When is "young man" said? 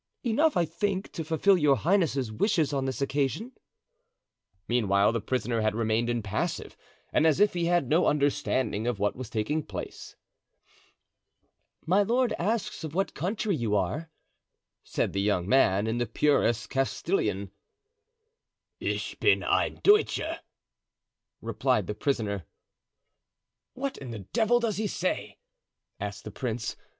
15.21-15.85